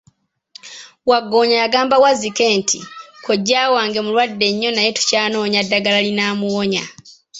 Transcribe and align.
Waggoonya 1.09 1.55
yagamba 1.63 1.99
Wazzike 2.03 2.45
nti, 2.59 2.79
Kojja 3.25 3.61
wange 3.75 3.99
mulwadde 4.05 4.47
nnyo 4.51 4.69
naye 4.73 4.89
tukyanoonya 4.97 5.61
ddagala 5.63 5.97
erinamuwonya. 6.01 6.83